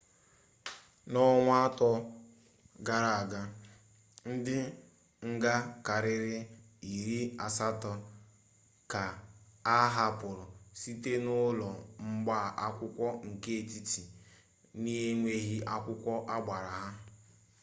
[1.11, 1.89] n'ọnwa ato
[2.87, 3.41] gara-aga
[4.33, 4.57] ndi
[5.31, 5.53] nga
[5.85, 6.37] karịrị
[6.95, 7.91] iri asatọ
[8.91, 9.03] ka
[9.75, 10.45] a hapụrụ
[10.79, 11.69] site n'ụlọ
[12.09, 14.03] mgba akwụkwọ nke etiti
[14.81, 16.89] n'enweghị akwụkwọ agbara ha